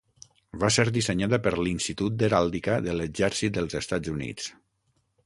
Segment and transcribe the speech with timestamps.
[0.61, 4.49] Va ser dissenyada per l'Institut d'Heràldica de l'Exèrcit dels Estats Units.